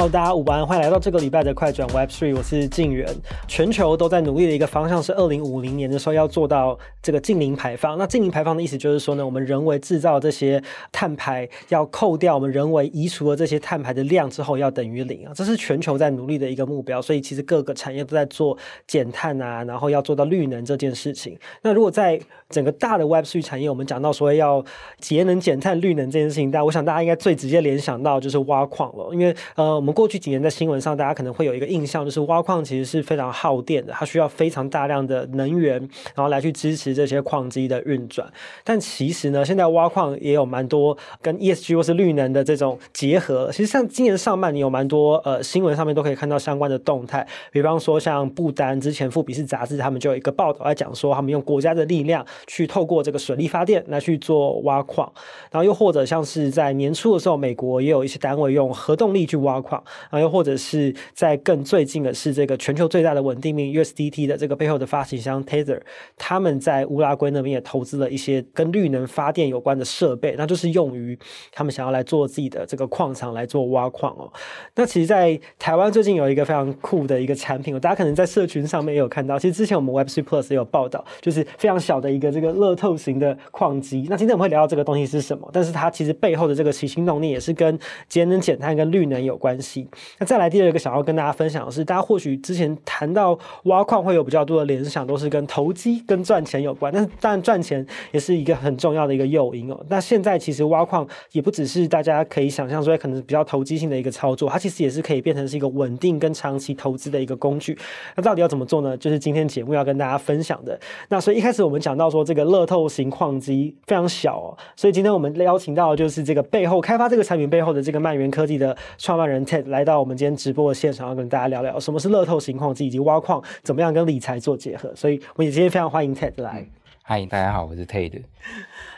[0.00, 3.06] Hello，大家午安，欢迎来到这个礼拜的快转 Web Three，我是静远。
[3.50, 7.98] 全球都在努力的一个方向是，二零五零年的时候要做到这个净零排放。
[7.98, 10.62] 那净零排放的意思就是说呢，我们人为制造这些
[10.92, 15.32] 碳排，要扣掉我们人为移除了这些碳排的量之后，要等于零啊。
[15.34, 17.02] 这是全球在努力的一个目标。
[17.02, 21.36] 所以其实各个产业都在做减碳啊，然后要做到绿能这件事情。
[21.62, 24.64] 那如果在整个大的 Web3 产业，我们讲到说要
[25.00, 29.80] 节能减碳、绿能这件事情，但我想大家应该最直接联想到就是挖矿了，因为呃。
[29.80, 35.78] 我们过去几年在新闻上，大家可能会有一个印象，就是挖矿其实是非常耗电的，它需要非常大量的能源，
[36.14, 38.30] 然后来去支持这些矿机的运转。
[38.62, 43.48] 但其实呢，现在挖矿也有蛮多跟 ESG 或是绿能的这种结合。
[43.50, 55.10] 其实像今年上半年有蛮多呃新闻上面都可以看到相关的动态，比方说像不丹之前富比士杂志他们就有一个报道来讲说，他们用国家的力量去透过这个水力发电来去做挖矿，
[55.50, 59.82] 然后又或者像是在年初的时候，美国也有一些单位用核动力去挖矿。
[60.10, 65.80] 啊，又或者是在更最近的是这个全球最大的稳定币 USDT 的这个背后的发行商 Tether，
[66.18, 71.16] 他们在乌拉圭那边也投资了一些跟绿能发电有关的设备，那就是用于
[71.52, 74.30] 他们想要来做自己的这个矿场来做挖矿哦。
[74.74, 79.38] 那其实，在台湾最近有一个非常酷的一个产品，大家可能在社群上面也有看到。
[79.38, 84.06] 其实之前我们 Web3 Plus 也有报道，就是非常小的一个这个乐透型的矿机。
[84.08, 89.88] 那今天我们会聊到这个东西是什么，但是它其实背后的这个起心动念也是跟节能减碳跟绿能有关系。
[90.18, 96.92] 那再来第二个想要跟大家分享的是，大家或许之前谈到到挖矿会有比较多的联想，都是跟投机跟赚钱有关。
[96.92, 99.78] 但是当然赚钱也是一个很重要的一个诱因哦。
[99.88, 107.78] 那现在其实挖矿也不只是大家可以想象说可能比较投机性的一个操作，它其实也是可以变成是一个稳定跟长期投资的一个工具。
[108.16, 108.96] 那到底要怎么做呢？
[108.96, 110.78] 就是今天节目要跟大家分享的。
[111.08, 119.60] 那所以一开始我们讲到说这个乐透型矿机非常小哦，所以今天我们邀请到就是这个背后开发这个产品背后的这个曼元科技的创办人 Ted。
[119.66, 124.94] 来到我们今天直播的现场，要跟大家聊聊什么是乐透型矿机以及挖矿怎么样跟理财做结合。
[124.94, 126.64] 所以，我们今天非常欢迎 Ted 来。
[127.02, 128.22] 嗨，大家好，我是 Ted。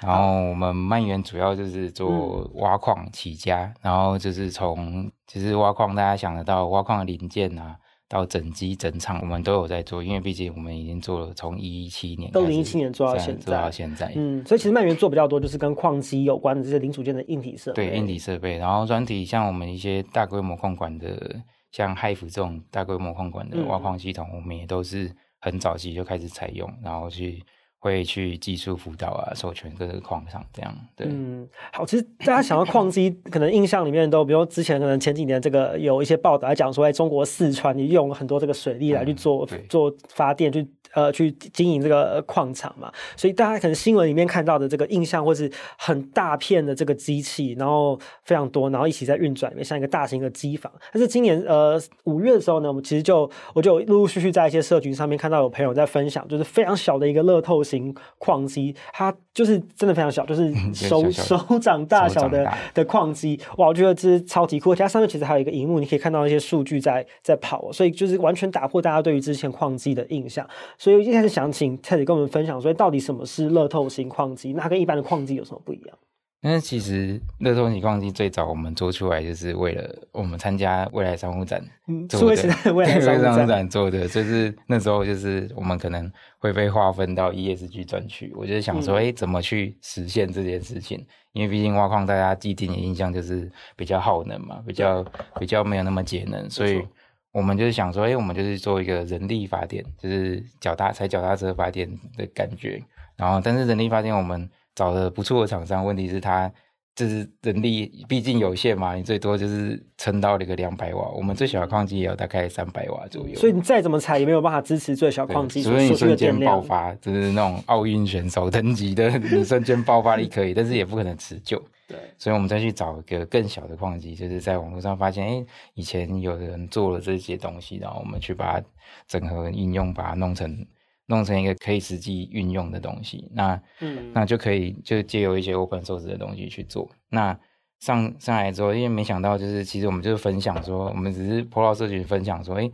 [0.02, 7.76] 然后我们曼元主要就是做挖矿起家，嗯、然后就是从其实挖矿大家想得到挖矿的零件啊。
[8.12, 14.12] 到整机整厂，我们都有在做，因为毕竟我们已经做了从一七年，二零一七年做到现在，做到现在。
[14.14, 17.88] 嗯，所以其实曼元做比较多，就是跟矿机有关的这些零组件的硬体设备。
[17.88, 21.36] 对，硬体设备，然后专题，像我们一些大规模矿管的，
[21.72, 27.44] 像 Hive 这种大规模矿管的挖矿系统，嗯、我们也都是很早期就开始采用，然后去。
[27.82, 30.72] 会去技术辅导啊，授权各个矿场这样。
[30.94, 50.72] 对，嗯，好，其实大家想到矿机，可能印象里面都，比如之前可能前几年这个有一些报道来讲说，在中国四川你用了很多这个水利来去做、嗯、做发电，去呃去经营这个矿场嘛，所以大家可能新闻里面看到的这个印象，或是很大片的这个机器，然后非常多，然后一起在运转里面，像一个大型的机房。
[50.92, 64.74] 但是今年呃五月的时候呢，我们其实就我就陆陆续续在一些社群上面看到有朋友在分享，就是非常小的一个乐透型矿机，它就是真的非常小，就是手手掌大小的的矿机，哇，我觉得这是超级酷。
[64.74, 70.46] 它上面其实还有一个荧幕，你可以看到一些数据在在跑，所以就是完全打破大家对于之前矿机的印象。
[70.76, 74.52] 所以我一开始想请 Ted 跟我们分享，所以到底什么是乐透型矿机？
[74.52, 75.96] 那跟一般的矿机有什么不一样？
[76.42, 81.62] 因为其实乐透型矿机最早我们做出来就是为了我们参加未来商务展，
[82.08, 91.06] 做的是未来商务 展做的，就是那时候就是我们可能会被划分到 ESG 专区，我就是想说，哎、嗯，怎么去实现这件事情？
[91.32, 95.04] 因为毕竟挖矿大家既定的印象就是比较耗能嘛，比较
[95.38, 96.84] 比较没有那么节能，所以
[97.30, 102.82] 我们就是想说，哎，我们就是做一个人力发电，就是脚踏踩脚踏车发电的感觉，
[103.16, 104.50] 然后但是人力发电我们。
[104.74, 106.50] 找的不错的厂商，问题是他
[106.94, 113.34] 就是人力毕竟有限嘛，你最多就是撑到了一个两百瓦，我们最小的矿机也有大概三百瓦左右。
[113.34, 115.62] 所以你再怎么踩也没有办法支持最小矿机。
[115.62, 121.62] 所以你瞬间爆发，就是那种奥运选手等级的，你瞬间爆发力可以，但是也不可能持久。
[121.88, 128.66] 对，所以我们再去找一个更小的矿机，就是在网络上发现，哎、欸，以前有人做了这些东西，然后我们去把它
[129.06, 130.66] 整合应用，把它弄成。
[131.06, 136.88] 弄成一个可以实际运用的东西，那嗯，那就可以就借由一些 open source 的东西去做。
[137.10, 137.36] 那
[137.80, 142.72] 上上来之后，因为没想到就是其实我们就是分享说，我们只是到社群分享说，哎、欸，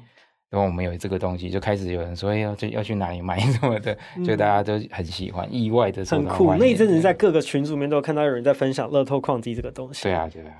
[0.50, 6.54] 然后我们有这个东西，就开始有人说，哎、欸，要去要去哪里买什么的，就大家都很喜欢，意外的很酷。
[6.54, 10.02] 那一阵子在各个群组里面都有看到有人在分享乐透矿机这个东西。
[10.02, 10.52] 对啊，对啊。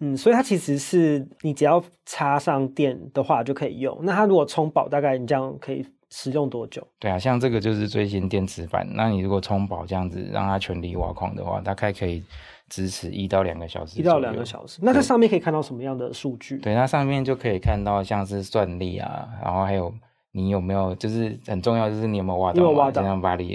[0.00, 3.98] 嗯，所以它其实是你只要插上电的话就可以用。
[4.02, 5.84] 那它如果充饱，大概你这样可以。
[6.10, 6.86] 使用多久？
[6.98, 8.86] 对啊，像这个就是最新电池版。
[8.94, 12.22] 那你如果充饱这样子，让它全力挖矿的话，大概可以
[12.68, 14.78] 支持一到两个小时，一到两个小时。
[14.82, 16.58] 那它上面可以看到什么样的数据？
[16.58, 19.92] 对，它上面就可以看到像是算力啊，然后还有。
[20.32, 22.62] 你有没有就是很重要，就是你有没有挖到？
[22.62, 23.02] 有挖到。
[23.02, 23.48] 像巴黎，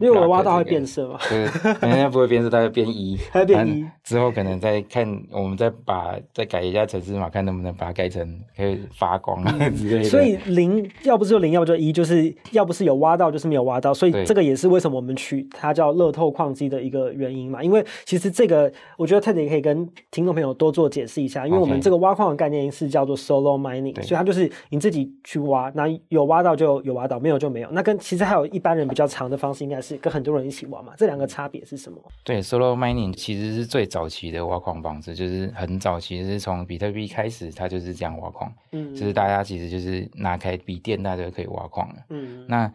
[0.00, 1.18] 为我挖到会变色嘛。
[1.28, 1.38] 对，
[1.88, 3.18] 人家不会变色，它会变一。
[3.32, 3.86] 它会变一。
[4.04, 10.04] 之后可能再看，我们再把再改一下程式码，看能不能把它改成可以发光啊 之类的。
[10.04, 13.94] 所以零要不是就零，要不就一，就是要不是有挖到，就是没有挖到。
[13.94, 17.62] 所以这个也是为什么我们取它叫乐透矿机的一个原因嘛。
[17.62, 21.46] 因为其实这个，我觉得 Ted 也可以跟听众朋友多做解释一下。
[21.46, 26.92] 因为我们这个挖矿的概念是叫做 solo mining，所以它就是你自己去挖，那有挖到就有。
[26.92, 30.92] 挖到没有就没有，那跟其实还有一般人比较长的方式，应该是跟很多人一起挖嘛。
[30.94, 31.98] 这两个差别是什么？
[32.22, 38.52] 对，Solo Mining 其实是最早期的挖矿方式，就是很早期是从比特币开始，它就是这样挖矿。
[38.72, 41.94] 嗯，就是大家其实就是拿开笔电，大家就可以挖矿了。
[42.10, 42.70] 嗯，那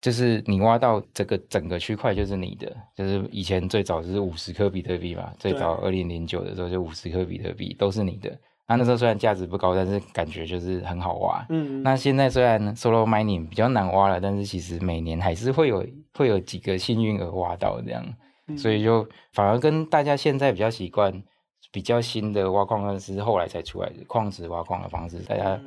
[0.00, 8.36] 就是你挖到这个整个区块就是你的，就是以前最早是五十颗比特币嘛，最早二零零九的时候就五十颗比特币都是你的。
[8.66, 11.44] 那那时候虽然价值不高，但是感觉就是很好挖。
[11.50, 18.02] 嗯，那现在虽然 Solo Mining 比较难挖了，但是其实每年还是会有会有几个幸运儿挖到这样，
[18.48, 21.22] 嗯、所以就反而跟大家现在比较习惯
[21.70, 25.60] 比较新的挖矿方式，后来才出来的矿石挖矿的方式，大家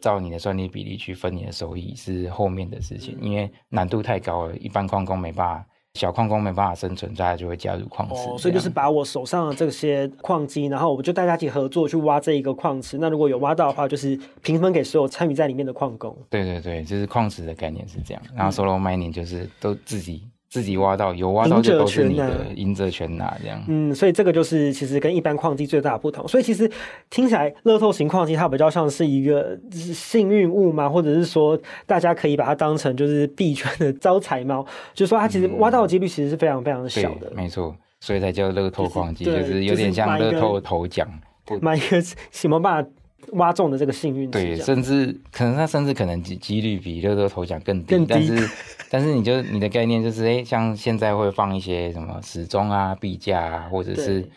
[0.00, 5.66] 照你的算力比例去分你的收益是后面的事情，嗯、因为难度太高了，一般矿工没办法。
[5.94, 8.14] 小矿工没办法生存，大家就会加入矿池。
[8.28, 12.96] 哦，所以就是把我手上的这些矿机，然后我们就大家一起合作去挖这一个矿池。
[12.98, 16.16] 那如果有挖到的话，就是平分给所有参与在里面的矿工。
[16.30, 18.22] 对对对，就是矿池的概念是这样。
[18.34, 20.26] 然后 Solo Mining 就是都自己。
[20.52, 23.58] 自己挖到有挖到就都是你的，赢者全拿这样。
[23.68, 26.28] 嗯，所以这个就是其实跟一般矿机最大的不同。
[26.28, 26.70] 所以其实
[27.08, 34.62] 听起来乐透型矿机它比较像是一个幸运物嘛，或者是说大家可以把它当成就是币圈的招财猫，
[34.92, 37.28] 就是说它其实挖到的几率其实是非常非常小的。
[37.30, 41.08] 嗯、没错，所以才叫乐透矿机，就是、就是有点像乐透头奖，
[41.62, 41.98] 买一个
[42.30, 42.90] 什么办法？
[43.32, 48.50] 挖中的这个幸运，对，甚至可能它甚至可能几几率比乐透头奖更低，更低，但是
[48.90, 54.28] 但是你就你的概念就是，哎，像现在会放一些什么时钟啊、币价啊，或者是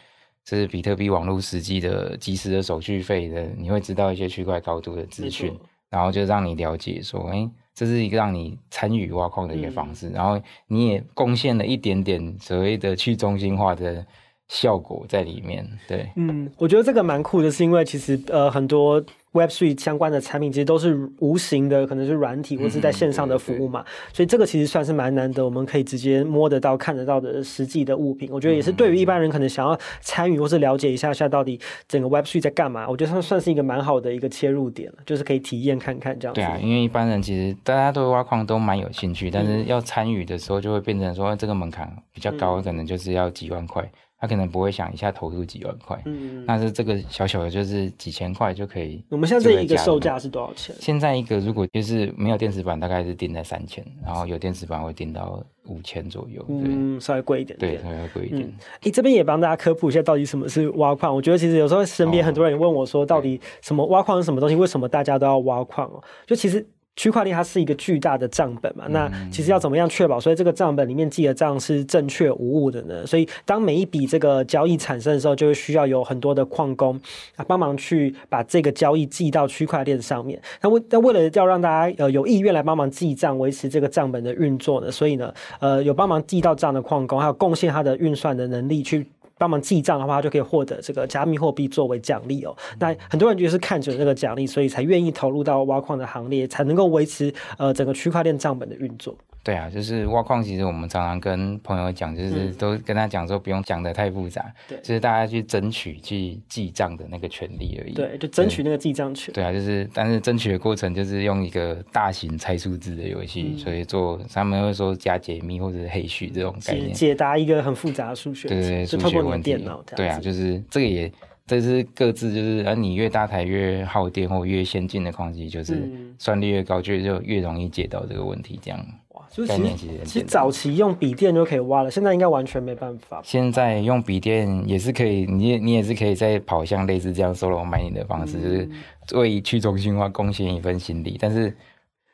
[0.44, 5.54] 这是比特币网络实际的即时的手续费的，你会知道一些区块高度的资讯，
[5.90, 14.06] 然后就让你了解说，哎，这是一个让你参与挖矿的一个方式，嗯、然后你也贡献了一点点所谓的去中心化的。
[14.48, 19.04] 效果在里面，对，嗯，我觉得这个蛮酷的，是因为其实呃很多
[19.34, 23.84] Web3 相关的产品其实都是无形的，可能是软体或是在线上的服务嘛，
[24.14, 28.30] 所以这个其实算是蛮难得，我们可以直接摸得到、看得到的实际的物品。
[28.32, 36.40] 我觉得也是对于一般人可能想要参与或是了解一下下到底整个 Web3 在干嘛，我觉得它算是一个蛮好的一个切入点，就是可以体验看看这样子。
[36.40, 43.84] 对啊，因为一般人其实大家对挖矿都蛮有兴趣，但是要参与的时候就会变成说这个门槛比较高，嗯、可能就是要几万块。
[44.26, 49.04] 他可能不会想一下投入几万块，嗯，但是这个小小的，就是几千块就可以。
[49.10, 50.76] 我们现在这一个售价是多少钱？
[50.80, 58.42] 现在一个如果就是没有电池板，大概是定在三千，然后有电池板会定到五千左右，嗯，稍微贵一点，点，对，稍微贵一点。
[58.82, 61.16] 你、嗯、这边也帮大家科普一下，到底什么是挖矿？
[61.16, 64.56] 我觉得其实有时候身边很多人问我说，到底什么挖矿是什么东西？
[64.56, 66.04] 为什么大家都要挖矿哦？
[66.26, 66.66] 就其实。
[66.96, 73.06] 区块链它是一个巨大的账本嘛，那其实要怎么样确保，所以这个账本里面记的账是正确无误的呢？
[73.06, 77.00] 所以当每一笔这个交易产生的时候，就会需要有很多的矿工
[77.36, 80.42] 啊帮忙去把这个交易记到区块链上面。
[80.62, 89.06] 那为那为了要让大家呃有意愿来帮忙记账，维持这个账本的运作呢，所以呢呃有帮忙记到账的矿工，还有贡献他的运算的能力去。
[89.38, 92.56] 帮忙记账的话，就可以获得这个加密货币作为奖励哦。
[92.80, 99.16] 那很多人就是看准这个奖励，所以才愿意投入到挖矿的行列，才能够维持呃整个区块链账本的运作。
[99.46, 107.94] 对啊，就是挖矿，其实我们常常跟朋友讲，就是都跟他讲说，不用讲得太复杂，对、嗯，就是大家去争取去记账的那个权利而已。
[107.94, 109.32] 对，就争取那个记账权。
[109.36, 119.56] 对啊，就是但是争取的过程就是用一个大型猜数字的游戏，嗯、所以做他们会说加解密或者是黑序这种概念，解答一个很复杂的数学，对对对，数学问题。
[119.96, 121.12] 对啊，就是这个也
[121.46, 125.88] 这是各自就是，而你越大台越耗电或越先进的矿机，就是
[126.18, 128.84] 算力越高，就就越容易解到这个问题这样。
[129.32, 133.22] 就是其实其实早期用笔电就可以挖了，现在应该完全没办法。
[133.24, 141.56] 现在用笔电也是可以，你你也是可以再跑像类似这样 Solo Mining 的方式，嗯、就是为去中心化贡献一份心力，但是。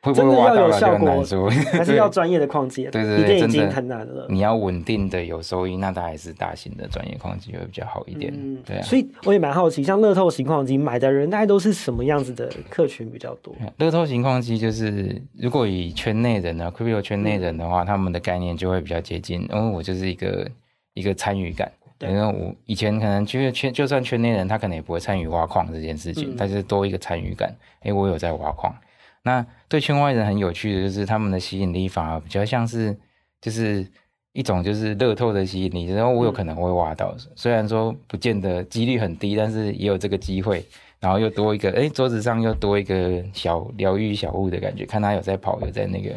[0.02, 2.86] 会不会挖到了就很难说，还是要专业的矿机。
[2.92, 4.26] 对对对，已经很难了。
[4.30, 8.34] 你要稳定的有收益，那它还是大型的专业矿机会比较好一点。
[8.36, 8.82] 嗯，对啊。
[8.82, 13.54] 所以我也蛮好奇，像乐透型矿机买的人大概都是什么样子的客群比较多？
[13.78, 20.50] 乐透型矿机就是，如果以圈内人呢，Crypto 圈内人的话，他们的概念就会比较接近，因为我就是一个
[20.96, 21.72] 一个参与感。
[22.10, 27.48] 因为我以前可能就是圈，就算圈内人，他可能也不会参与挖矿这件事情，他、嗯、就是多一个参与感。
[27.82, 28.74] 哎、欸，我有在挖矿。
[29.24, 32.98] 那对圈外人很有趣的就是他们的吸引力反而比较像是，
[33.40, 33.88] 就是
[34.34, 40.66] 一种就是乐透的吸引力，然后我有可能会挖到，虽然说不见得几率很低，但是也有这个机会。
[41.02, 46.14] 然后又多一个，哎，桌子上又多一个小疗愈小物的感觉，看他有在跑，有在那个，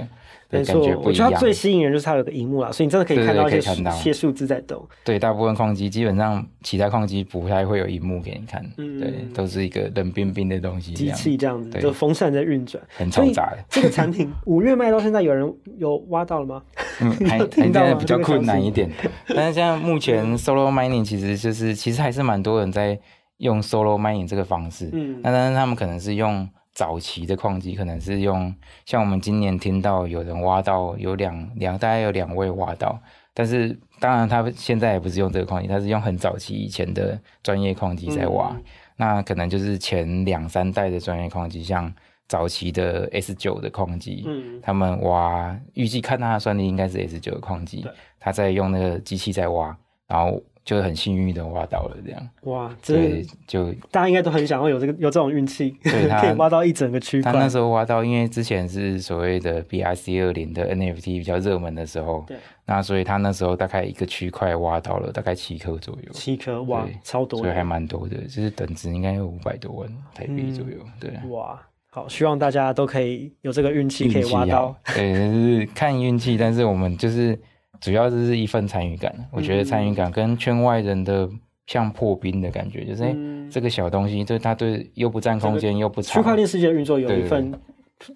[0.59, 4.87] 没错，我觉得它最吸引人就是它有个荧幕啦，所以你真的可以看到一些一些数字在动。
[5.05, 13.51] 对，大部分矿机基本上其他矿机不太会有荧幕给你看，嗯，对，都是一个冷冰冰的东西，机器这样子，就风扇在运转，很嘈杂。
[13.51, 13.59] 的。
[13.69, 16.63] 这个产品 五月卖到现在，有人有挖到了吗？
[17.01, 18.91] 嗯，还 还在比较困难一点，
[19.29, 22.99] 但是现在目前 Solo Mining 其实就是其实还是蛮多人在。
[23.39, 28.53] 用 solo mining 这个方式，嗯，那但是他们可能是用早期的矿机，可能是用
[28.85, 33.01] 像我们今年听到有人挖到有两两，大概有两位挖到，
[33.33, 38.65] 但是当然他现在也不是用这个矿机，他是用很早期以前的专业矿机在挖，嗯，
[38.97, 41.93] 那可能就是前两三代的专业矿机，像
[42.27, 47.87] 早期的 S 九的矿机，嗯，他们挖预计看它的算力应该是 S 九的矿机，
[48.19, 49.77] 他在用那个机器在挖，
[50.09, 50.43] 然后。
[50.65, 52.75] 就很幸运的挖到了这样，哇！
[52.85, 57.31] 对，就大家应该都很想要有这个 有这种运气，对， 可以挖到一整个区块。
[57.31, 77.39] 他那时候挖到，因为之前是所谓的 BRC 二零的 NFT 比较热门的时候，对，那所以他那时候大概一个区块挖到了大概七颗左右，七颗哇，超多，所以还蛮多的，就是等值应该有五百多万台币左右，嗯，对，哇，好，希望大家都可以有这个运气可以挖到，对，就是看运气，但是我们就是。
[77.85, 81.29] 主要就是一份参与感，我觉得参与感跟圈外人的
[81.67, 83.17] 像破冰的感觉，嗯、就是哎、欸，
[83.51, 87.53] 这个小东西，就是他对又不占空间、又不长，区块链世界的运作有一份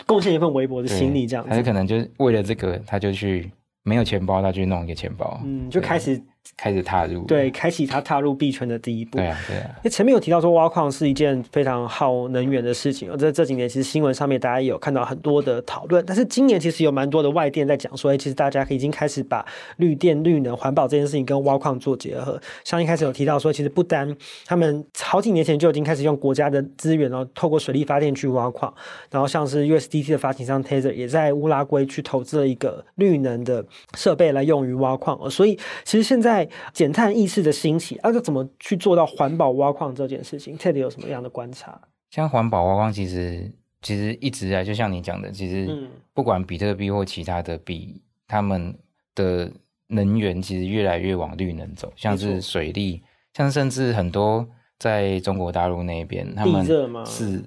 [0.07, 6.19] 贡献一份微薄的心力，这样子，他可能就是为了这个，他就去没有钱包，他去弄一个钱包，嗯，就开始。
[6.57, 9.19] 开始踏入，对，开启他踏入币圈的第一步。
[9.19, 9.71] 对啊，对啊。
[9.77, 16.03] 因为前面有提到说挖矿是一件非常耗能源的事情，而在这几年其实新闻上面大家也有看到很多的讨论。
[16.07, 19.45] 但是今年其实有蛮多的外电在讲说，哎，其实大家已经开始把
[19.77, 22.41] 绿电、绿能、环保这件事情跟挖矿做结合。
[22.65, 24.13] 像一开始有提到说，其实不单
[24.47, 28.73] 他们好几年前就已经开始用国家的资源，然后透过水力发电去挖矿。
[29.11, 33.65] 然后像是 USDT 的发行商 Tether 也在乌拉圭去投资了一个绿能的
[33.97, 35.31] 设备来用于挖矿。
[35.31, 35.55] 所以
[35.85, 36.28] 其实现在
[36.73, 41.81] 减碳意识的兴起，那、啊、就怎么去做到环保挖矿这件事情？Ted 有什么样的观察？
[42.11, 43.51] 像环保挖矿，其实
[43.83, 48.75] 其实一直啊，就像你讲的，其实不管比特币或其他的币，他们
[49.15, 49.51] 的
[49.89, 53.03] 能源其实越来越往绿能走，像是水利，
[53.35, 54.47] 像甚至很多
[54.79, 56.65] 在中国大陆那边，他们
[57.05, 57.43] 是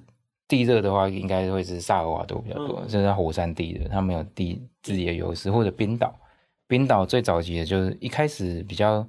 [0.47, 6.13] 地热的话，应该会是萨尔瓦多比较多，就、嗯、是火山地的，他们有地自己的优势，或者冰岛。
[6.71, 9.05] 冰岛最早期的就是一开始比较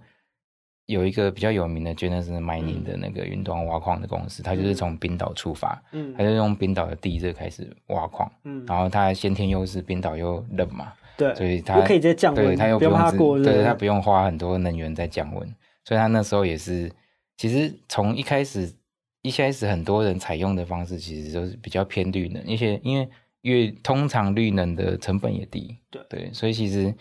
[0.87, 15.55] 有一个比较有名的，Genesis Mining 的那个云端挖矿的公司，他、嗯、就是从冰岛出发，嗯，它就用冰岛的地热开始挖矿，嗯，然后它先天优势，冰岛又冷嘛，对，所以它可以直接降温，对，他又不用，不用过热，对，它不用花很多能源在降温，
[15.85, 16.91] 所以它那时候也是，
[17.37, 18.75] 其实从一开始
[19.23, 23.09] 一开始很多人采用的方式，其实都是比较偏绿能，一些因为
[23.43, 26.03] 因为通常绿能的成本也低，对。
[26.11, 26.93] 对，所以其实。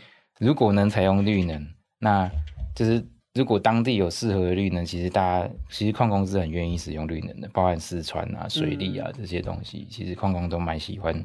[0.42, 1.64] 如果能采用绿能，
[2.00, 2.30] 那
[2.74, 3.06] 就是
[3.36, 11.24] 如果当地有适合的绿能，其实大家其实矿工是很愿意使用绿能的，包含四川啊、水利啊、嗯、这些东西，其实矿工都蛮喜欢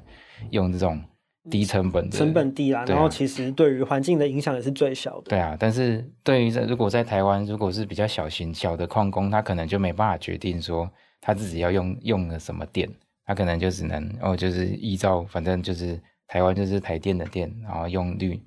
[0.50, 1.02] 用这种
[1.50, 5.30] 低成本的，成本低啊，然后其实对于环境的影响也是最小的。
[5.30, 10.90] 对啊，但是对于在如果在台湾，如果是比较小型小的矿工，他可能就没办法决定说
[11.22, 12.86] 他自己要用用了什么电，
[13.24, 18.38] 他可能就只能哦，就是依照反正就是台湾就是台电的电，然后用绿。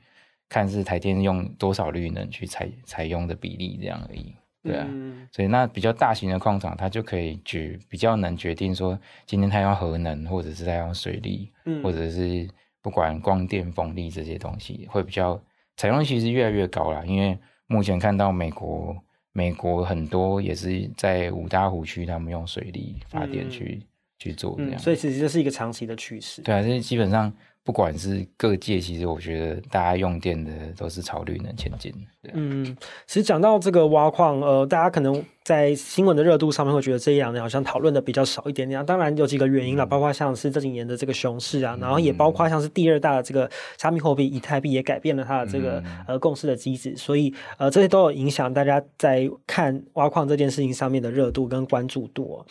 [0.50, 12.50] 看是台电用多少绿能去采采用的比例这样而已，对啊，嗯、所以那比较大型的矿场，它就可以决比较能决定说，今天它用核能，或者是它用水力，嗯、或者是
[12.82, 15.40] 不管光电、风力这些东西，会比较
[15.78, 17.06] 采用其实越来越高啦。
[17.06, 17.38] 因为
[17.68, 18.98] 目前看到美国，
[19.32, 23.88] 美国很多也是在五大湖区，他们用水力发电去、嗯、
[24.18, 26.42] 去做这样、嗯，所以其实这是一个长期的趋势。
[26.42, 27.32] 对啊，这基本上。
[27.70, 31.94] 不管是各界，其实我觉得大家用电的都是朝绿能前进。
[32.34, 32.66] 嗯，
[33.06, 38.84] 其实讲到这个挖矿，呃，大家可能在新闻的热度上面会觉得这一两年好像讨论的比较少一点点。
[38.88, 43.48] 当然有几个原因啦，包括像是这几年的这个熊市啊，然后也包括像是第二大的这个
[43.78, 52.44] 加密货币以太币也改变了它的这个呃共识的机制，所以呃这些都有影响大家在看挖矿这件事情上面的热度跟关注度。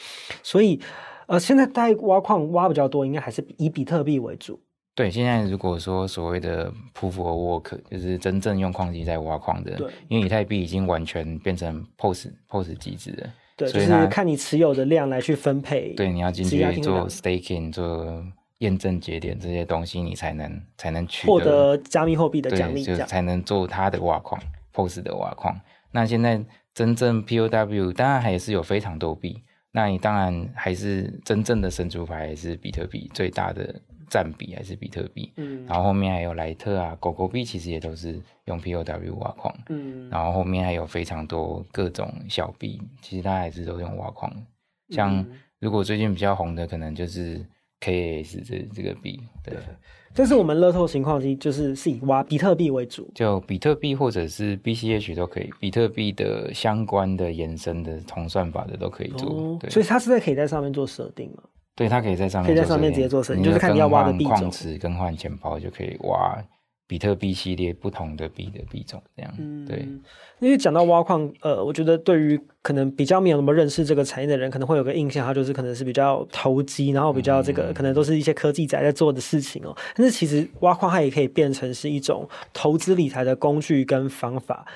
[0.44, 0.80] 所以
[1.26, 4.60] 呃现在大家挖矿挖比较多，应该还是以比特币为主。
[4.98, 18.24] 对，现在如果说所谓的 Proof of Work，就是真正用矿机在挖矿的，对，因为以太币已经完全变成 POS POS 机制了，对，就是看你持有的量来去分配，对，你要进去做 staking 做
[18.58, 25.56] 验证节点这些东西，你才能才能取得获得加密货币的奖励，就才能做它的挖矿 POS 的挖矿。
[25.92, 33.80] 那现在真正 POW 当然还是有非常多币，那你当然还是真正的神主牌还是比特币最大的。
[34.08, 44.32] 占比还是比特币，嗯，然后后面还有莱特啊、狗狗币，其实也都是用 POW 挖矿，嗯，然后后面还有非常多各种小币，其实它还是都用挖矿。
[44.90, 45.24] 像
[45.60, 47.44] 如果最近比较红的，可能就是
[47.80, 49.54] KAS 这这个币，对。
[50.14, 59.68] 这是我们乐透情况机，就是是以挖比特币为主，就比特币或者是 BCH 都可以，比特币的相关的延伸的同算法的都可以做，哦、对。
[59.68, 61.42] 所以它是在可以在上面做设定吗？
[61.78, 64.32] 对，它可以在上面，可以在上面直接做生意，就是看你要挖的币种。
[64.32, 66.36] 矿池更换钱包就可以挖
[66.88, 69.32] 比特币系列不同的币的币种，这样。
[69.38, 69.86] 嗯，对。
[70.40, 79.72] 因为讲到挖矿，呃，我觉得对于可能比较没有那么认识这个产业的人，可能会有个印象，它就是可能是比较投机，然后比较这个、嗯、可能都是一些科技仔在做的事情哦。
[79.94, 84.66] 但是其实挖矿它也可以变成是一种投资理财的工具跟方法。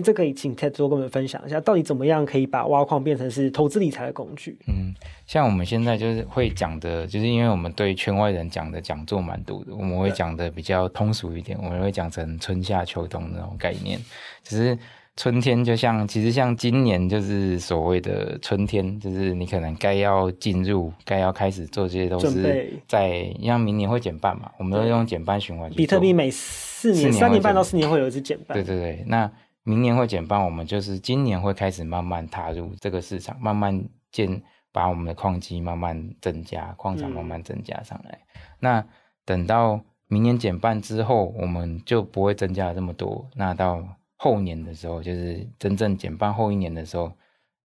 [0.00, 4.58] 这可以请 Ted 多跟我们分享一下，到底怎么样可以把挖矿变成是投资理财的工具？
[4.66, 4.94] 嗯，
[5.26, 13.98] 像我们现在就是会讲的，就是因为我们对圈外人讲的讲座蛮多的，我们会讲的比较通俗一点，我们会讲成春夏秋冬那种概念。
[14.42, 14.78] 只是
[15.16, 25.70] 春天就像，其实像今年就是所谓的春天，就是你可能该要进入，该要开始做这些东西，在像明年会减半嘛，我们都用减半循环。
[25.70, 28.56] 比特币每四年、三年半到四年会有一次减半。
[28.56, 29.30] 对对对，那。
[29.66, 38.20] 明年会减半，我们就是今年会开始慢慢踏入这个市场，慢慢建，把我们的矿机慢慢增加，矿场慢慢增加上来。
[38.36, 38.86] 嗯、那
[39.24, 43.28] 等到明年减半之后，我们就不会增加这么多。
[43.34, 43.82] 那到
[44.14, 47.10] 后年的时候，就是真正减半后一年的时候，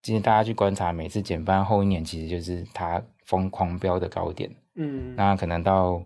[0.01, 4.49] 其实大家去观察，每次减半后一年，其实就是它疯狂飙的高点。
[4.73, 6.03] 嗯，那可能到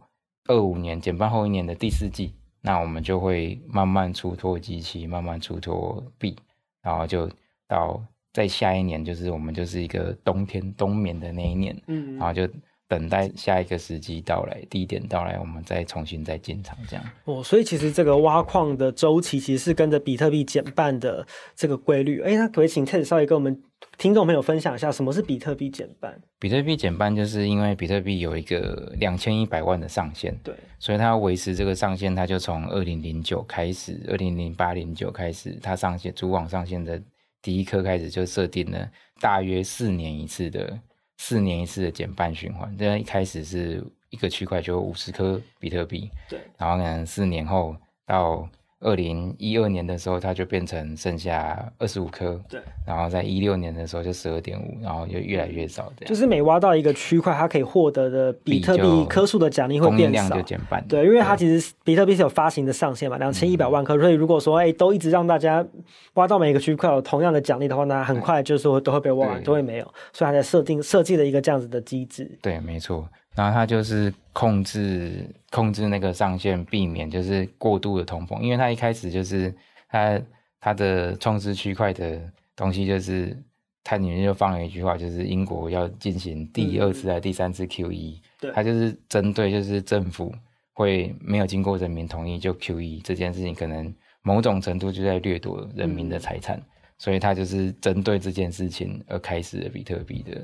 [0.50, 2.34] 二五年减半后一年的第四季。
[2.66, 6.36] 那我们就会慢慢出脱机器，慢慢出脱币，
[6.82, 7.30] 然后就
[7.68, 12.50] 到再下一年，就是我们就是一个冬天冬眠的那一年，嗯，然后就
[12.88, 17.04] 等待下一个时机到来，低点到来，我们再重新再进场这样。
[17.26, 22.22] 哦，所以其实这个挖矿的周期其实是跟着比特币减半的这个规律。
[22.22, 23.60] 哎，那可不可以请 Ted 稍微跟我们
[23.98, 26.22] 听众朋友分享一下，什么是比特币减半？
[26.40, 37.02] 比特币减半就是因为比特币有一个两千一百万的上限，对，所以它要维持这个上限，它就从二零零九开始，二零零八零九开始，它上线主网上线的
[37.42, 38.88] 第一颗开始就设定了
[39.20, 40.80] 大约四年一次的
[41.18, 42.76] 四年一次的减半循环。
[42.78, 47.76] 这样一开始是一个区块就有五十颗比特币，对，然后可能四年后
[48.06, 48.48] 到。
[48.86, 52.62] 二零一二年的时候，它就变成剩下二十五颗，对。
[52.86, 56.08] 然后在一六年的时候就十二点五，然后就越来越少，这样。
[56.08, 60.86] 就是每挖到一个区块，它可以获得的比特币颗数的奖励会变少，就减半。
[60.88, 64.00] 对，因为它其实比特币是有发行的上限嘛，两千一百万颗。
[64.00, 65.66] 所以如果说哎，都一直让大家
[66.14, 69.86] 挖到每一个区块有同样的奖励的话，那很快就是说都会被挖完，都会没有。
[70.14, 72.30] 所以它在设定设计了一个这样子的机制。
[72.40, 73.10] 对，没错。
[73.36, 79.54] 然后它就是控制控制那个上限，避免就是过度的通膨，因为它一开始就是
[79.90, 80.22] 它
[80.60, 82.20] 它的创世区块的
[82.56, 83.38] 东西，就是
[83.84, 90.34] 它里面就放了一句话，就是英国要进行第二次还是第三次 QE，对，它就是针对就是政府
[90.74, 96.64] 会没有经过人民同意就 QE 这件事情，可能某种程度就在掠夺人民的财产，嗯、
[96.98, 100.42] 所以它就是针对这件事情而开始了比特币的。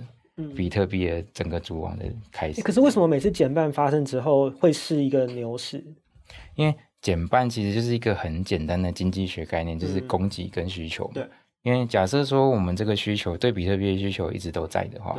[0.55, 5.83] 比特币的整个主网的开始，可是为什么每次减半发生之后会是一个牛市？
[6.55, 11.09] 因为减半其实就是一个很简单的经济学概念，就是供给跟需求。
[11.13, 11.27] 对，
[11.63, 15.17] 因为假设说我们这个需求对比特币的需求一直都在的话，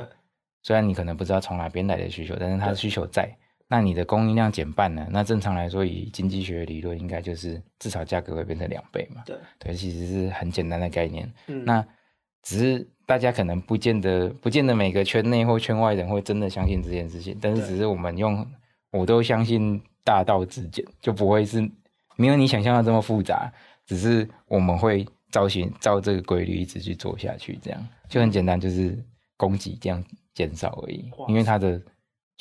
[0.62, 3.28] 虽然你可能不知道从哪边来的需求，但是它的需求在，
[3.66, 9.22] 那你的供应量减半了，那正常来说以经济学理论应该就是至少价格会变成两倍嘛。
[9.26, 11.28] 对，对，其实是很简单的概念。
[11.48, 11.85] 嗯，那
[12.42, 12.88] 只是。
[13.05, 18.46] 大家可能不见得，不见得每个圈内或圈外人会真的相信这件事情，但是只是我们用，
[18.92, 21.61] 我都相信大道至简，就不会是
[22.16, 23.52] 没有你想象的这么复杂，
[23.85, 28.96] 只是我们会照循照这个规律一直去做下去，这样就很简单，就是
[29.37, 30.02] 供给这样
[30.33, 31.83] 减少而已，因为它的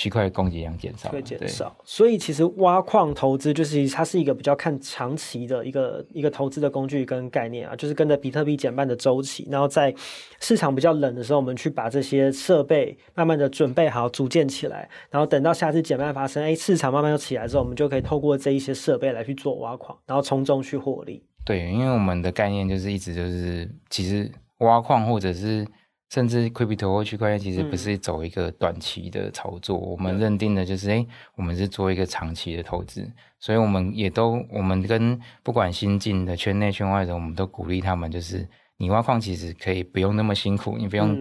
[0.02, 9.94] 区块供给量减少，会减少，所以其实挖矿投资就是它是一个比较看长期的一个一个投资的工具跟概念啊，就是跟着比特币减半的周期，然后在
[10.40, 21.24] 市场比较冷的时候，我们去把这些设备慢慢的准备好组建起来，然后等到下次减半发生，哎，市场慢慢又起来之后，我们就可以透过这一些设备来去做挖矿，然后从中去获利。
[21.46, 25.64] 对，因为我们的概念就是一直就是，其实挖矿或者是。
[26.12, 38.46] 甚至 crypto 或区块链其实不是走一个短期的操作，嗯、我们认定的就是，哎、欸，我们是做一个长期的投资，所以我们也都，我们跟不管新进的圈内圈外的，我们都鼓励他们，就是
[38.76, 41.18] 你挖矿其实可以不用那么辛苦，你不用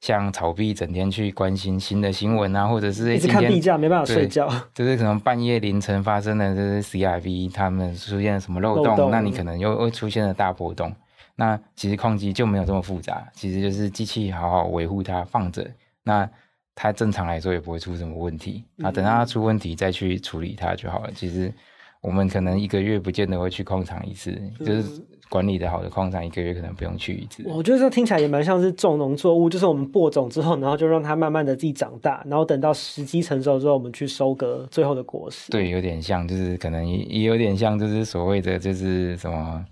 [0.00, 10.94] 像炒币整天去关心新的新闻啊，或者是一直看币价没办法睡觉，就是可能半夜凌晨发生的，就是 CRV 他们出现了什么漏洞，漏洞，那你可能又会出现了大波动。
[11.36, 15.68] 那其实矿机就没有这么复杂，其实就是机器好好维护它放着，
[16.02, 16.28] 那
[16.76, 18.64] 它正常来说也不会出什么问题。
[18.76, 21.10] 那等到它出问题再去处理它就好了。
[21.12, 21.52] 其实
[22.00, 24.30] 我们可能一个月不见得会去矿场一次，
[24.64, 27.42] 就是管理的好的矿场一个月可能不用去一次。
[27.46, 35.50] 我觉得这听起来也蛮像是种农作物，就是我们播种之后，然后就让它慢慢的自己长大，然后等到时机成熟之后，我们去收割最后的果实。
[35.50, 39.64] 对，有点像，就是可能也也有点像，就是所谓的就是什么。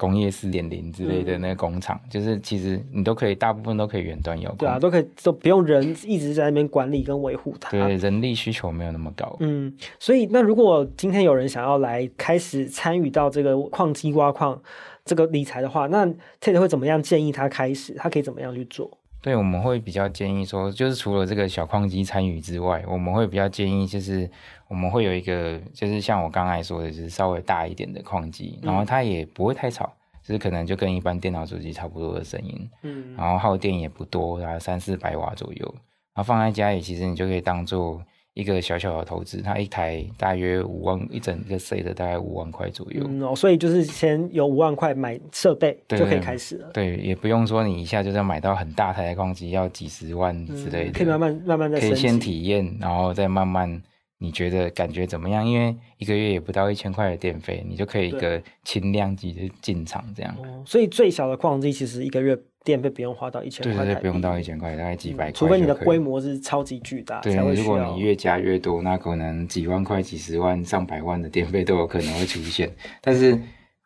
[0.00, 4.56] 工业四点零之类的那个工厂，嗯、就是其实你都可以，大部分都可以远端遥控。
[4.60, 7.68] 对啊，都可以，都不用人一直在那边管理跟维护它。
[7.70, 9.36] 对，人力需求没有那么高。
[9.40, 14.58] 嗯，所以那如果今天有人想要来开始参与到这个矿机挖矿
[15.04, 16.06] 这个理财的话，那
[16.40, 17.92] Ted 会怎么样建议他开始？
[17.98, 18.90] 他可以怎么样去做？
[19.22, 24.30] 对，我们会比较建议说，就是除了这个小矿机参与之外，我们会比较建议就是
[24.70, 35.74] 我们会有一个，就是像我刚才说的，就是稍微大一点的矿机，然后它也不会太吵，就是可能就跟一般电脑主机差不多的声音，嗯，然后耗电也不多，大概三四百瓦左右，
[36.14, 38.00] 然后放在家里，其实你就可以当做。
[38.32, 43.02] 一个小小的投资，它一台大约五万，一整个 set 的大概五万块左右。
[43.04, 46.70] 嗯哦，所以就是先有五万块买设备就可以开始了。
[46.72, 50.90] 对，也不用说你一下就要买到很大台的矿机，要几十万之类的。
[50.90, 53.82] 嗯，可以慢慢慢慢再，可以先体验，然后再慢慢，
[54.20, 55.44] 你觉得感觉怎么样？
[55.44, 60.32] 因为一个月也不到一千块的电费，你就可以一个轻量级的进场这样。
[60.38, 62.38] 哦，所以最小的矿机其实一个月。
[62.62, 65.32] 电费不用花到一千块，对对对，不用到一千块，大概几百块。
[65.32, 72.70] 除非你的规模是超级巨大，对，如果你越加越多，那可能几万块、几十万、上百万的电费都有可能会出现。
[73.00, 73.40] 但是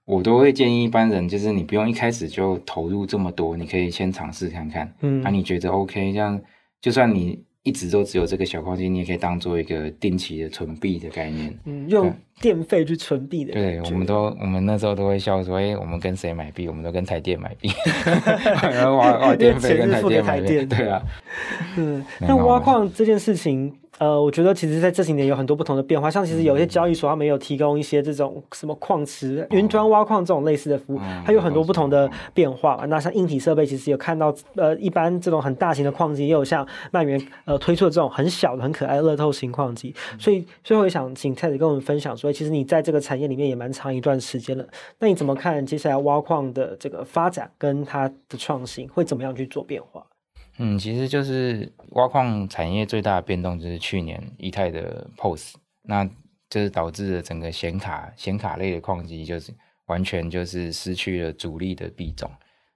[0.05, 4.92] 我都会建议一般人，就是你不用一开始就投入这么多，你可以先尝试看看。
[5.03, 6.12] 嗯，那、啊、你觉得 OK？
[6.12, 6.42] 这样
[6.81, 7.44] 就算你。
[7.64, 13.53] 一直都只有这个小矿机，你也可以当做一个定期的存币的概念，嗯，用电费去存币的。
[13.53, 16.68] 对，我们都我们那时候都会笑说，哎、欸，我们跟谁买币？
[16.68, 17.70] 我们都跟台电买币，
[18.62, 19.90] 然后挖挖电费跟
[20.23, 20.68] 台电。
[20.68, 21.03] 对啊，
[21.77, 23.75] 嗯，那挖矿这件事情。
[23.99, 32.85] 呃，我觉得其实在这几年有很多不同的变化，像其实有些交易所他们有提供一些这种什么矿池、云端挖矿这种类似的服务，它有很多不同的变化。
[32.88, 39.94] 那像硬体设备，其实有看到，呃，一般这种很大型的矿机，也有像曼元呃推出的这种很小的、很可爱的乐透型矿机。
[40.18, 44.66] 所以最后也想请蔡子跟我们分享，所以其实你在这个产业里面也蛮长一段时间了，
[44.98, 50.06] 那你怎么看接下来挖矿的这个发展跟它的创新会怎么样去做变化？
[50.56, 56.02] 嗯，其实就是挖矿产业最大的变动就是去年以太的 POS，那
[56.48, 59.52] 就是导致了整个显卡显卡类的矿机就是
[59.84, 62.30] 完全就是失去了主力的币种。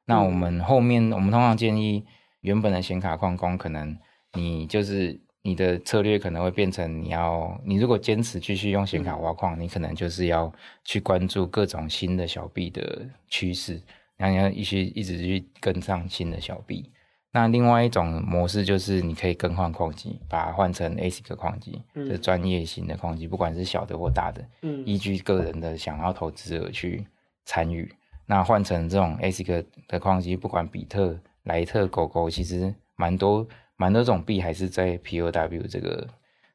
[0.05, 2.05] 那我们后面我们通常建议
[2.43, 3.97] 原本的显卡矿工，可能
[4.35, 10.53] 你就是你的策略可能会变成你要你如果坚持继续用显卡挖矿，你可能就是要
[10.85, 13.81] 去关注各种新的小币的趋势，
[14.19, 16.93] 然后你要一直一直去跟上新的小币。
[17.31, 27.07] 那另外一种模式就是，你可以更换矿机，把它换成 ASIC 矿机，就是专业型的矿机，不管是小的或大的，嗯，依据个人的想要投资者去
[27.45, 27.91] 参与。
[28.27, 33.47] 那换成这种 ASIC 的矿机，不管比特、莱特、狗狗，其实蛮多
[33.79, 36.07] 蛮多种币还是在 POW 这个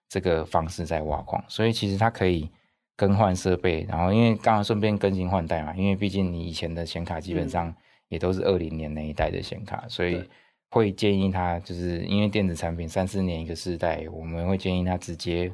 [0.08, 2.48] 这个方式在挖矿，所以其实它可以
[2.96, 7.74] 更换设备，然后因为刚刚顺便更新换代嘛，因为毕竟你以前的显卡基本上
[8.10, 10.24] 也都是二零年那一代的显卡，所以。
[10.70, 15.54] 会建议他，就是因为电子产品三四年一个世代，我们会建议他直接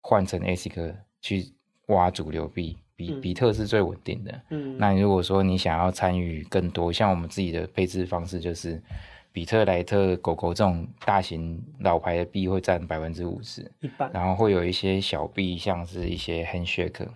[0.00, 1.44] 换成 ASIC 去
[1.86, 4.42] 挖主流币，比比特是最稳定的。
[4.50, 8.82] 嗯，那如果说你想要参与更多，像我们自己的配置方式，就是
[9.36, 17.06] 比特、莱特、狗狗这种大型老牌的币会占百分之五十，一半，然后会有一些小币，像是一些 Handshake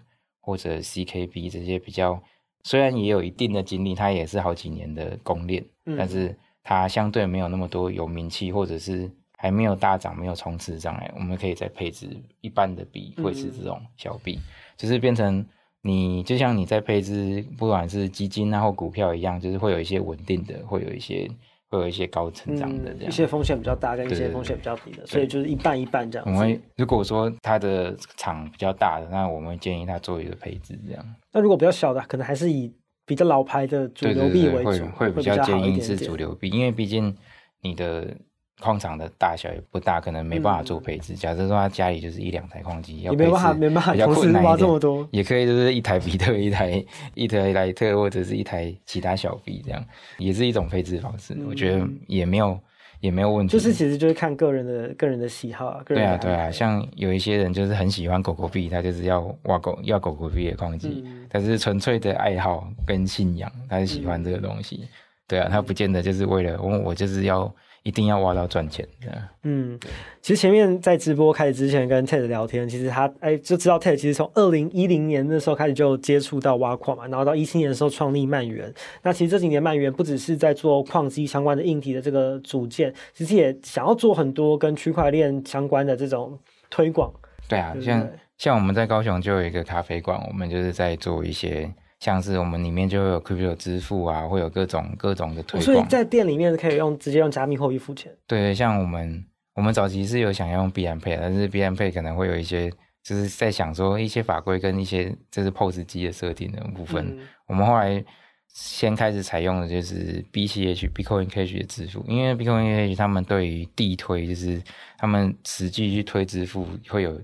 [0.42, 2.22] 或者 CKB 这些比较，
[2.64, 6.36] 虽然也有一定的经历，它也是好几年的公链，嗯、但是。
[6.62, 12.06] 它相对没有那么多有名气，或者是还没有大涨、没有冲刺上来，我们可以再配置
[12.42, 14.42] 一般的币，会是这种小币，嗯、
[14.76, 15.44] 就是变成
[15.80, 21.28] 你就像你在配置，不管是基金啊或股票一样，就是会有一些稳定的，会有一些
[21.70, 26.26] 会有一些高成长的这样、嗯，一些风险比较大跟一些风险比较低的，所以就是一半一半这样。
[26.26, 31.04] 我们如果说它的厂比较大的，那我们会建议它做一个配置这样。
[31.32, 32.72] 那如果比较小的，可能还是以
[33.06, 37.16] 比较老牌的主流币为主，对对对，会会比较建议是主流币，因为毕竟
[37.62, 38.16] 你的。
[38.60, 41.14] 矿场的大小也不大，可能没办法做配置。
[41.14, 49.84] 嗯、假设说他家里就是一两台矿机，要配置比较困难一点，没办法，没办法同时挖这么多，也可以就是一台比特，一台一台莱特，或者是一台其他小币，这样
[50.18, 51.34] 也是一种配置方式。
[51.34, 52.60] 嗯、我觉得也没有
[53.00, 53.52] 也没有问题。
[53.52, 55.82] 就是其实就是看个人的个人的喜好啊。
[55.86, 64.80] 对啊对啊，像有一些人就是很喜欢狗狗币，他就是要挖狗要狗狗币的矿机，嗯、但是纯粹的爱好跟信仰，他是喜欢这个东西。
[64.82, 64.88] 嗯、
[65.26, 67.52] 对啊，他不见得就是为了我，我就是要。
[67.82, 69.22] 一定要挖到赚钱的。
[69.42, 69.78] 嗯，
[70.20, 78.72] 其实前面在直播开始之前跟 Ted 聊天，其实他哎、欸、就知道 Ted 其实从二零一零年那时候开始就接触到挖矿嘛，然后到一七年的时候创立漫圆。
[79.02, 86.38] 那其实这几年漫圆不只是在做矿机相关的硬体的这个组件，其实也想要做很多跟区块链相关的这种
[86.68, 87.10] 推广。
[87.48, 91.72] 对啊，对对像像我们在高雄就有一个咖啡馆，我们就是在做一些。
[92.00, 95.62] 像是我们里面就会有 Crypto 支付啊，会有各种各种的推广。
[95.62, 98.10] 所以在店里面可以用直接用加密货币付钱。
[98.26, 99.22] 对，像我们
[99.54, 107.06] 我们早期是有想用 BM Pay，但是 BM Pay 可能会有一些就是在想说一些法规跟一些就是 POS 机的设定的部分。
[107.06, 108.02] 嗯、我们后来
[108.48, 114.62] 先开始采用的就是 BCH Bitcoin Cash 的支付，因为 Bitcoin Cash 他们对于地推就是
[114.96, 117.20] 他们实际去推支付会有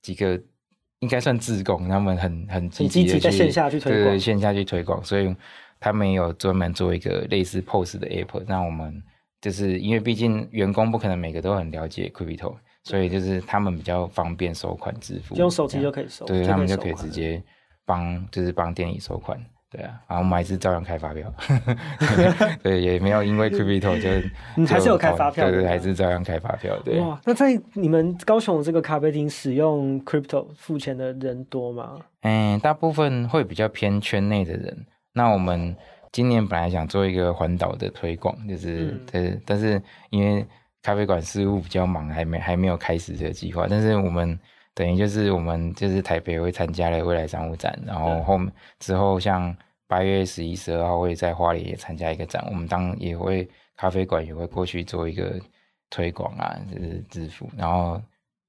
[0.00, 0.40] 几个。
[1.00, 5.34] 应该算自贡，他们很很积极的在线下去推广，对，线下去推广，所以
[5.78, 8.44] 他们也有专门做一个类似 POS 的 app。
[8.46, 9.02] 让我们
[9.40, 17.42] 就是因为毕竟员工不可能每个都很了解 Crypto，所以就是他们比较方便收款支付，用手机就可以收，对，他们就可以直接
[17.86, 19.42] 帮就是帮店里收款。
[19.70, 21.32] 对啊，然后我们还是照样开发票，
[22.60, 26.76] 对，也没有因为 Crypto 就你 还是有开发票，对对，还是照样开发票。
[26.84, 31.98] 对，哇，那在你们高雄这个咖啡厅使用 Crypto 付钱的人多吗？
[32.22, 34.86] 嗯，大部分会比较偏圈内的人。
[35.12, 35.76] 那我们
[36.10, 39.80] 今年本来想做一个环岛的推广，就是、嗯、对，但是
[40.10, 40.44] 因为
[40.82, 43.66] 咖啡馆事务比较忙，还没还没有开始这个计划。
[43.70, 44.36] 但是我们。
[44.74, 49.56] 等于就是我们就是台北会参加了未来商务展，然后后面之后像
[49.86, 55.40] 八月十一、十二号会在花莲也参加一个展，我们当也会咖啡馆也会过去做一个
[55.88, 58.00] 推广啊，就是支付，然后。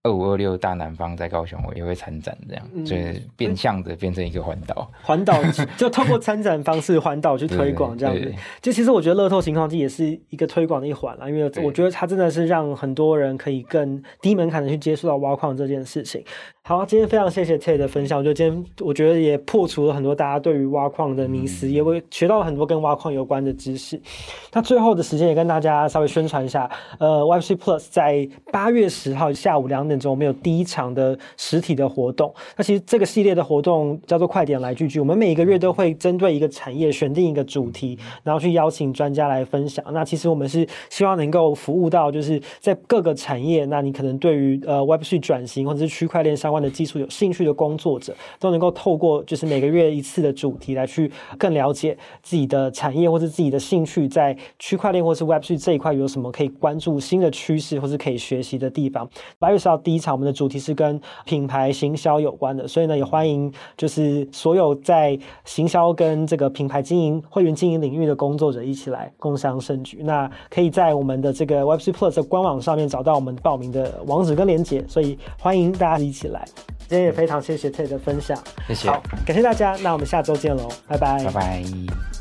[0.03, 5.35] 二五二六大南方在高雄，我也会参展，这样，就是变相的变成一个环岛， 环岛
[5.77, 8.33] 就透过参展方式环岛去推广这样子。
[8.61, 16.23] 就其实我觉得乐透情况机也是一个推广的一环啦，因为我觉得它真的是让很多人可以更低门槛的去接触到挖矿这件事情。
[16.63, 23.99] 好，今天非常谢谢 Ted 的分享，我觉得今天我觉得也破除了很多大家对于挖矿的迷思，也会学到了很多跟挖矿有关的知识。
[24.53, 30.11] 那最后的时间也跟大家稍微宣传一下，呃，Web3 Plus 在八月十号下午两点。
[30.11, 34.99] 我们有第一场的实体的活动，那其实这个系列的活动叫做“快点来聚聚”。
[34.99, 39.85] 我们每一个月都会针对一个产业选定一个主题，然后去邀请专家来分享。
[39.93, 59.07] 那其实我们是希望能够服务到，就是在各个产业，那你可能对于呃 Web3 转型或者是区块链相关的技术有兴趣的工作者，都能够透过就是每个月一次的主题来去更了解自己的产业或者自己的兴趣，在区块链或是 Web3 这一块有什么可以关注新的趋势或是可以学习的地方。
[59.37, 70.01] 八月十号第一场，我们的主题是跟品牌行销有关的，所以呢，也欢迎就是所有在行销跟这个品牌经营、会员经营领域的工作者一起来共襄盛举。
[70.03, 76.45] 那可以在我们的这个 Web3 Plus 的官网上面找到我们报名的网址跟链接，所以欢迎大家一起来。
[76.87, 82.20] 今天也非常谢谢 Ted 的分享，谢谢，好，感谢大家，那我们下周见喽，拜拜，拜拜。